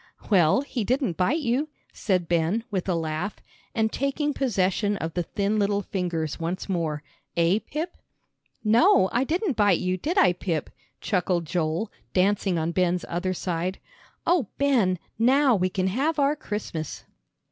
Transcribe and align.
"Well, 0.31 0.61
he 0.61 0.83
didn't 0.83 1.15
bite 1.15 1.41
you," 1.43 1.69
said 1.93 2.27
Ben, 2.27 2.63
with 2.71 2.89
a 2.89 2.95
laugh, 2.95 3.35
and 3.75 3.91
taking 3.93 4.33
possession 4.33 4.97
of 4.97 5.13
the 5.13 5.21
thin 5.21 5.59
little 5.59 5.83
fingers 5.83 6.39
once 6.39 6.67
more, 6.67 7.03
"eh, 7.37 7.59
Pip?" 7.69 7.95
"No, 8.63 9.11
I 9.13 9.23
didn't 9.23 9.55
bite 9.57 9.77
you, 9.79 9.97
did 9.97 10.17
I, 10.17 10.33
Pip?" 10.33 10.71
chuckled 11.01 11.45
Joel, 11.45 11.91
dancing 12.13 12.57
on 12.57 12.71
Ben's 12.71 13.05
other 13.09 13.35
side. 13.35 13.77
"Oh, 14.25 14.47
Ben, 14.57 14.97
now 15.19 15.55
we 15.55 15.69
can 15.69 15.85
have 15.85 16.17
our 16.17 16.35
Christmas!" 16.35 17.05